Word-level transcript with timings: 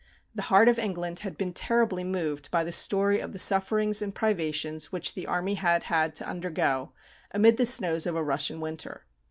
The 0.33 0.41
heart 0.49 0.67
of 0.67 0.79
England 0.79 1.19
had 1.19 1.37
been 1.37 1.53
terribly 1.53 2.03
moved 2.03 2.49
by 2.49 2.63
the 2.63 2.71
story 2.71 3.19
of 3.19 3.33
the 3.33 3.37
sufferings 3.37 4.01
and 4.01 4.15
privations 4.15 4.91
which 4.91 5.13
the 5.13 5.27
army 5.27 5.53
had 5.53 5.83
had 5.83 6.15
to 6.15 6.27
undergo 6.27 6.91
amid 7.29 7.57
the 7.57 7.67
snows 7.67 8.07
of 8.07 8.15
a 8.15 8.23
Russian 8.23 8.59
winter. 8.59 9.05